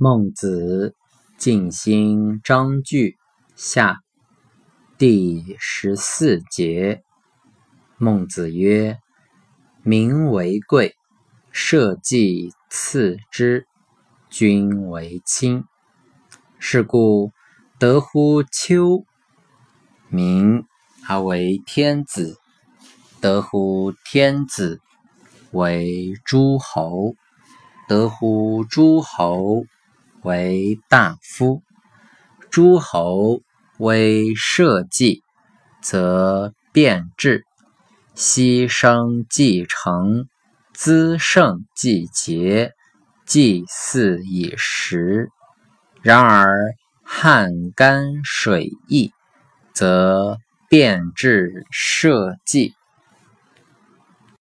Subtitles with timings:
[0.00, 0.94] 孟子
[1.38, 3.16] 尽心章句
[3.56, 3.98] 下
[4.96, 7.02] 第十四节。
[7.96, 8.96] 孟子曰
[9.82, 10.94] ：“民为贵，
[11.50, 13.66] 社稷次之，
[14.30, 15.64] 君为轻。
[16.60, 17.32] 是故
[17.80, 19.04] 得乎丘，
[20.10, 20.62] 民
[21.08, 22.36] 而为天子；
[23.20, 24.80] 得乎天子，
[25.50, 27.16] 为诸侯；
[27.88, 29.64] 得乎诸侯。”
[30.28, 31.62] 为大夫，
[32.50, 33.40] 诸侯
[33.78, 35.22] 为社稷，
[35.80, 37.46] 则变质，
[38.14, 40.26] 牺牲继承，
[40.74, 42.72] 滋盛季节，
[43.24, 45.30] 祭祀以时。
[46.02, 49.10] 然而汉干水易，
[49.72, 50.36] 则
[50.68, 52.74] 变质社稷，